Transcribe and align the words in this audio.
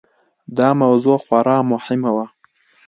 دا 0.57 0.69
موضوع 0.81 1.17
خورا 1.25 1.57
مهمه 1.71 2.11
وه. 2.15 2.25